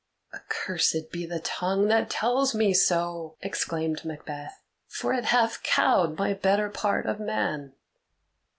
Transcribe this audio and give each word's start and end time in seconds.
"Accursed 0.33 1.11
be 1.11 1.27
the 1.27 1.39
tongue 1.41 1.87
that 1.89 2.09
tells 2.09 2.55
me 2.55 2.73
so!" 2.73 3.37
exclaimed 3.41 4.03
Macbeth, 4.03 4.59
"for 4.87 5.13
it 5.13 5.25
hath 5.25 5.61
cowed 5.61 6.17
my 6.17 6.33
better 6.33 6.71
part 6.71 7.05
of 7.05 7.19
man. 7.19 7.73